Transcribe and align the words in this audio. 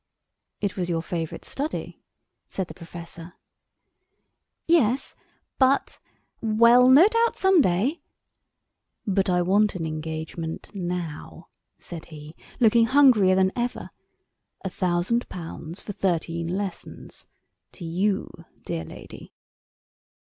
"It 0.61 0.75
was 0.75 0.89
your 0.89 1.03
favourite 1.03 1.45
study," 1.45 2.01
said 2.47 2.67
the 2.67 2.73
professor. 2.73 3.33
"Yes—but—well, 4.65 6.89
no 6.89 7.07
doubt 7.07 7.35
some 7.35 7.61
day——" 7.61 8.01
"But 9.05 9.29
I 9.29 9.43
want 9.43 9.75
an 9.75 9.85
engagement 9.85 10.73
now," 10.73 11.49
said 11.77 12.05
he, 12.05 12.35
looking 12.59 12.87
hungrier 12.87 13.35
than 13.35 13.51
ever; 13.55 13.91
"a 14.65 14.71
thousand 14.71 15.29
pounds 15.29 15.83
for 15.83 15.91
thirteen 15.91 16.47
lessons—to 16.47 17.85
you, 17.85 18.27
dear 18.65 18.83
lady." 18.83 19.33